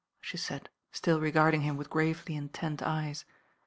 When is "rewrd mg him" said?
1.21-1.77